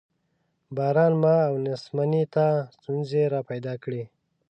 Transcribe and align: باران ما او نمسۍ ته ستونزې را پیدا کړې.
باران 0.75 1.13
ما 1.23 1.35
او 1.47 1.55
نمسۍ 1.65 2.23
ته 2.33 2.45
ستونزې 2.75 3.23
را 3.33 3.41
پیدا 3.49 3.73
کړې. 3.83 4.03